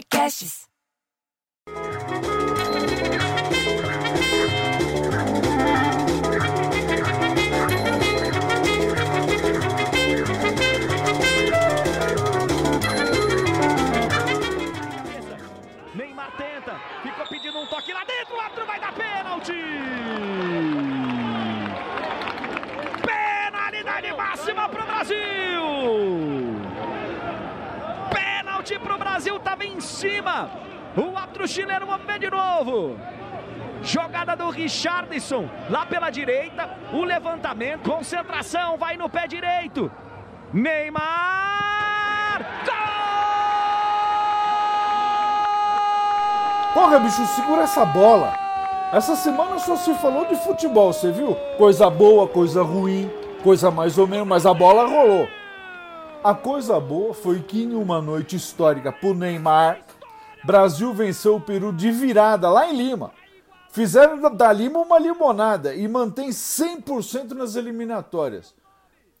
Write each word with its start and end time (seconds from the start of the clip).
Podcasts. 0.00 0.66
Neymar 15.94 16.32
tenta, 16.38 16.80
ficou 17.02 17.26
pedindo 17.26 17.58
um 17.58 17.66
toque 17.66 17.92
lá 17.92 18.04
dentro, 18.04 18.36
o 18.36 18.40
árbitro 18.40 18.64
vai 18.64 18.80
dar 18.80 18.94
pênalti! 18.94 19.52
Penalidade 23.04 24.12
máxima 24.14 24.68
pro 24.70 24.86
Brasil! 24.86 25.20
Pênalti 28.10 28.78
pro 28.78 28.99
Brasil, 29.20 29.38
tava 29.40 29.66
em 29.66 29.78
cima! 29.80 30.48
O 30.96 31.14
árbitro 31.14 31.46
chileno 31.46 31.86
ver 32.06 32.18
de 32.18 32.30
novo! 32.30 32.96
Jogada 33.82 34.34
do 34.34 34.48
Richardson, 34.48 35.46
lá 35.68 35.84
pela 35.84 36.08
direita, 36.08 36.70
o 36.90 37.04
levantamento, 37.04 37.82
concentração, 37.82 38.78
vai 38.78 38.96
no 38.96 39.10
pé 39.10 39.26
direito. 39.26 39.92
Neymar! 40.54 41.04
Gol! 42.64 42.72
Porra, 46.72 46.98
bicho, 47.00 47.26
segura 47.26 47.64
essa 47.64 47.84
bola. 47.84 48.32
Essa 48.90 49.16
semana 49.16 49.58
só 49.58 49.76
se 49.76 49.92
falou 49.96 50.24
de 50.24 50.36
futebol, 50.36 50.94
você 50.94 51.12
viu? 51.12 51.34
Coisa 51.58 51.90
boa, 51.90 52.26
coisa 52.26 52.62
ruim, 52.62 53.10
coisa 53.42 53.70
mais 53.70 53.98
ou 53.98 54.06
menos, 54.06 54.26
mas 54.26 54.46
a 54.46 54.54
bola 54.54 54.86
rolou. 54.86 55.28
A 56.22 56.34
coisa 56.34 56.78
boa 56.78 57.14
foi 57.14 57.40
que 57.40 57.62
em 57.62 57.74
uma 57.74 58.02
noite 58.02 58.36
histórica 58.36 58.92
pro 58.92 59.14
Neymar, 59.14 59.80
Brasil 60.44 60.92
venceu 60.92 61.36
o 61.36 61.40
Peru 61.40 61.72
de 61.72 61.90
virada 61.90 62.50
lá 62.50 62.70
em 62.70 62.76
Lima. 62.76 63.10
Fizeram 63.70 64.20
da 64.36 64.52
Lima 64.52 64.80
uma 64.80 64.98
limonada 64.98 65.74
e 65.74 65.88
mantém 65.88 66.28
100% 66.28 67.30
nas 67.30 67.56
eliminatórias. 67.56 68.54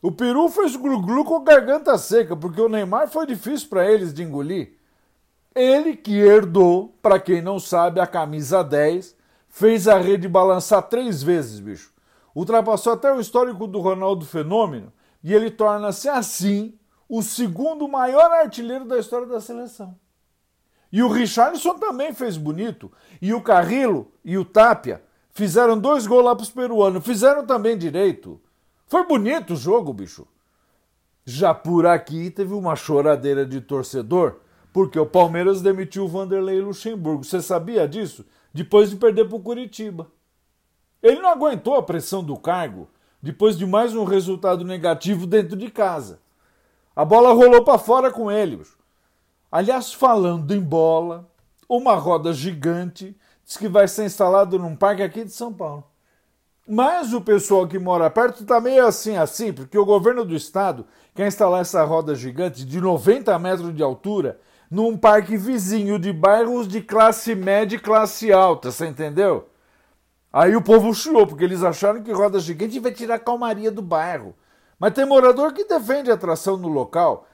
O 0.02 0.12
Peru 0.12 0.50
fez 0.50 0.76
glu-glu 0.76 1.24
com 1.24 1.36
a 1.36 1.42
garganta 1.42 1.96
seca, 1.96 2.36
porque 2.36 2.60
o 2.60 2.68
Neymar 2.68 3.08
foi 3.08 3.24
difícil 3.24 3.70
para 3.70 3.90
eles 3.90 4.12
de 4.12 4.22
engolir. 4.22 4.74
Ele 5.54 5.96
que 5.96 6.18
herdou, 6.18 6.94
para 7.00 7.18
quem 7.18 7.40
não 7.40 7.58
sabe, 7.58 7.98
a 7.98 8.06
camisa 8.06 8.62
10, 8.62 9.16
fez 9.48 9.88
a 9.88 9.96
rede 9.96 10.28
balançar 10.28 10.82
três 10.82 11.22
vezes, 11.22 11.60
bicho. 11.60 11.94
Ultrapassou 12.34 12.92
até 12.92 13.10
o 13.10 13.20
histórico 13.20 13.66
do 13.66 13.80
Ronaldo 13.80 14.26
Fenômeno 14.26 14.92
e 15.24 15.32
ele 15.32 15.50
torna-se 15.50 16.06
assim 16.06 16.74
o 17.10 17.22
segundo 17.22 17.88
maior 17.88 18.30
artilheiro 18.30 18.84
da 18.84 18.96
história 18.96 19.26
da 19.26 19.40
seleção. 19.40 19.98
E 20.92 21.02
o 21.02 21.08
Richarlison 21.08 21.76
também 21.76 22.14
fez 22.14 22.36
bonito. 22.36 22.90
E 23.20 23.34
o 23.34 23.42
Carrillo 23.42 24.12
e 24.24 24.38
o 24.38 24.44
Tapia 24.44 25.02
fizeram 25.32 25.76
dois 25.76 26.06
gols 26.06 26.24
lá 26.24 26.36
para 26.36 26.44
os 26.44 26.50
peruanos. 26.50 27.04
Fizeram 27.04 27.44
também 27.44 27.76
direito. 27.76 28.40
Foi 28.86 29.04
bonito 29.04 29.54
o 29.54 29.56
jogo, 29.56 29.92
bicho. 29.92 30.24
Já 31.24 31.52
por 31.52 31.84
aqui 31.84 32.30
teve 32.30 32.54
uma 32.54 32.76
choradeira 32.76 33.44
de 33.44 33.60
torcedor, 33.60 34.36
porque 34.72 34.98
o 34.98 35.06
Palmeiras 35.06 35.60
demitiu 35.60 36.04
o 36.04 36.08
Vanderlei 36.08 36.60
Luxemburgo. 36.60 37.24
Você 37.24 37.42
sabia 37.42 37.88
disso? 37.88 38.24
Depois 38.54 38.88
de 38.88 38.94
perder 38.94 39.26
para 39.26 39.36
o 39.36 39.42
Curitiba. 39.42 40.06
Ele 41.02 41.20
não 41.20 41.30
aguentou 41.30 41.74
a 41.74 41.82
pressão 41.82 42.22
do 42.22 42.36
cargo 42.36 42.88
depois 43.20 43.58
de 43.58 43.66
mais 43.66 43.96
um 43.96 44.04
resultado 44.04 44.64
negativo 44.64 45.26
dentro 45.26 45.56
de 45.56 45.70
casa. 45.72 46.20
A 46.94 47.04
bola 47.04 47.32
rolou 47.32 47.64
para 47.64 47.78
fora 47.78 48.10
com 48.10 48.30
ele. 48.30 48.60
Aliás, 49.50 49.92
falando 49.92 50.54
em 50.54 50.60
bola, 50.60 51.28
uma 51.68 51.94
roda 51.94 52.32
gigante 52.32 53.16
diz 53.44 53.56
que 53.56 53.68
vai 53.68 53.88
ser 53.88 54.04
instalada 54.04 54.58
num 54.58 54.76
parque 54.76 55.02
aqui 55.02 55.24
de 55.24 55.30
São 55.30 55.52
Paulo. 55.52 55.84
Mas 56.68 57.12
o 57.12 57.20
pessoal 57.20 57.66
que 57.66 57.78
mora 57.78 58.08
perto 58.08 58.42
está 58.42 58.60
meio 58.60 58.86
assim, 58.86 59.16
assim, 59.16 59.52
porque 59.52 59.76
o 59.76 59.84
governo 59.84 60.24
do 60.24 60.36
estado 60.36 60.86
quer 61.14 61.26
instalar 61.26 61.62
essa 61.62 61.82
roda 61.82 62.14
gigante 62.14 62.64
de 62.64 62.80
90 62.80 63.36
metros 63.40 63.74
de 63.74 63.82
altura 63.82 64.38
num 64.70 64.96
parque 64.96 65.36
vizinho 65.36 65.98
de 65.98 66.12
bairros 66.12 66.68
de 66.68 66.80
classe 66.80 67.34
média 67.34 67.74
e 67.74 67.80
classe 67.80 68.32
alta, 68.32 68.70
você 68.70 68.86
entendeu? 68.86 69.48
Aí 70.32 70.54
o 70.54 70.62
povo 70.62 70.94
chiou, 70.94 71.26
porque 71.26 71.42
eles 71.42 71.64
acharam 71.64 72.04
que 72.04 72.12
roda 72.12 72.38
gigante 72.38 72.78
vai 72.78 72.92
tirar 72.92 73.16
a 73.16 73.18
calmaria 73.18 73.70
do 73.72 73.82
bairro. 73.82 74.32
Mas 74.80 74.94
tem 74.94 75.04
morador 75.04 75.52
que 75.52 75.66
defende 75.66 76.10
a 76.10 76.14
atração 76.14 76.56
no 76.56 76.66
local. 76.66 77.28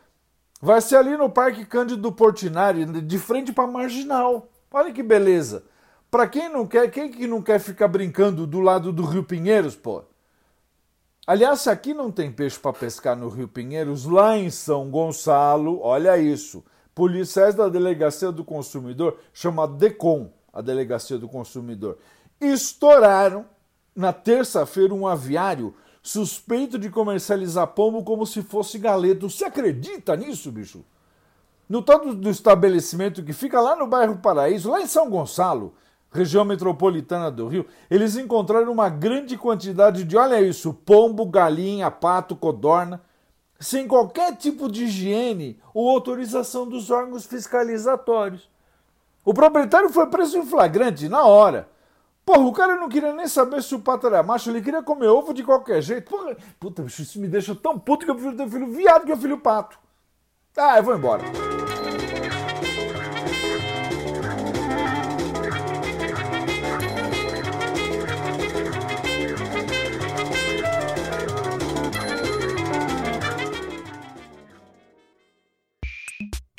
Vai 0.61 0.81
ser 0.81 0.97
ali 0.97 1.17
no 1.17 1.31
Parque 1.31 1.65
Cândido 1.65 2.11
Portinari, 2.11 2.85
de 2.85 3.19
frente 3.21 3.53
para 3.53 3.69
Marginal. 3.69 4.49
Olha 4.69 4.93
que 4.93 5.03
beleza. 5.03 5.65
Para 6.11 6.27
quem 6.27 6.49
não 6.49 6.67
quer, 6.67 6.91
quem 6.91 7.09
que 7.09 7.25
não 7.25 7.41
quer 7.41 7.61
ficar 7.61 7.87
brincando 7.87 8.49
do 8.49 8.59
lado 8.59 8.93
do 8.93 9.05
Rio 9.05 9.23
Pinheiros, 9.23 9.77
pô? 9.77 10.03
Aliás, 11.25 11.61
se 11.61 11.71
aqui 11.71 11.95
não 11.95 12.11
tem 12.11 12.33
peixe 12.33 12.59
para 12.59 12.73
pescar 12.73 13.17
no 13.17 13.29
Rio 13.29 13.47
Pinheiros, 13.47 14.07
lá 14.07 14.37
em 14.37 14.51
São 14.51 14.91
Gonçalo, 14.91 15.81
olha 15.83 16.19
isso. 16.19 16.65
Policiais 16.95 17.55
da 17.55 17.69
Delegacia 17.69 18.33
do 18.33 18.45
Consumidor, 18.45 19.19
chamada 19.33 19.75
DECOM, 19.75 20.33
a 20.53 20.61
Delegacia 20.61 21.19
do 21.19 21.29
Consumidor, 21.29 21.99
estouraram 22.41 23.45
na 23.95 24.13
terça-feira 24.13 24.93
um 24.93 25.07
aviário 25.07 25.75
suspeito 26.07 26.79
de 26.79 26.89
comercializar 26.89 27.67
pombo 27.67 28.05
como 28.05 28.25
se 28.25 28.41
fosse 28.41 28.79
galeto. 28.79 29.29
Você 29.29 29.45
acredita 29.45 30.17
nisso, 30.17 30.53
bicho? 30.53 30.85
No 31.69 31.83
tal 31.83 32.15
do 32.15 32.31
estabelecimento 32.31 33.25
que 33.25 33.33
fica 33.33 33.61
lá 33.61 33.75
no 33.75 33.89
bairro 33.89 34.19
Paraíso, 34.19 34.71
lá 34.71 34.81
em 34.81 34.87
São 34.87 35.11
Gonçalo, 35.11 35.75
região 36.13 36.45
metropolitana 36.45 37.29
do 37.29 37.49
Rio, 37.49 37.67
eles 37.91 38.17
encontraram 38.17 38.71
uma 38.71 38.89
grande 38.89 39.37
quantidade 39.37 40.05
de, 40.05 40.17
olha 40.17 40.41
isso, 40.41 40.73
pombo, 40.73 41.27
galinha, 41.27 41.91
pato, 41.91 42.37
codorna, 42.37 43.03
sem 43.59 43.89
qualquer 43.89 44.37
tipo 44.37 44.71
de 44.71 44.85
higiene 44.85 45.59
ou 45.75 45.91
autorização 45.91 46.69
dos 46.69 46.89
órgãos 46.89 47.27
fiscalizatórios. 47.27 48.49
O 49.25 49.35
proprietário 49.35 49.89
foi 49.89 50.07
preso 50.07 50.39
em 50.39 50.47
flagrante 50.47 51.09
na 51.09 51.25
hora. 51.25 51.69
Porra, 52.27 52.41
o 52.41 52.53
cara 52.53 52.75
não 52.75 52.89
queria 52.89 53.13
nem 53.15 53.29
saber 53.29 53.63
se 53.63 53.73
o 53.73 53.79
pato 53.79 54.09
era 54.09 54.21
macho, 54.21 54.51
ele 54.51 54.61
queria 54.61 54.83
comer 54.83 55.07
ovo 55.07 55.33
de 55.33 55.45
qualquer 55.45 55.81
jeito. 55.81 56.11
Porra, 56.11 56.37
puta, 56.59 56.83
bicho, 56.83 57.03
isso 57.03 57.21
me 57.21 57.29
deixa 57.29 57.55
tão 57.55 57.79
puto 57.79 58.05
que 58.05 58.11
eu 58.11 58.17
prefiro 58.17 58.37
ter 58.37 58.51
filho 58.51 58.67
viado 58.67 59.07
que 59.07 59.13
eu 59.13 59.17
filho 59.17 59.39
pato. 59.39 59.79
Ah, 60.57 60.77
eu 60.79 60.83
vou 60.83 60.97
embora. 60.97 61.23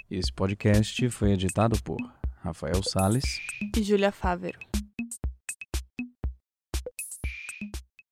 Esse 0.10 0.32
podcast 0.32 1.10
foi 1.10 1.32
editado 1.34 1.78
por 1.84 1.98
Rafael 2.38 2.82
Sales 2.82 3.42
e 3.76 3.84
Júlia 3.84 4.14
Fávero. 4.14 4.58